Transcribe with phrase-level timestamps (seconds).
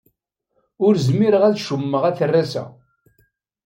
[0.85, 2.63] Ur zmireɣ ad cummeɣ aterras-a.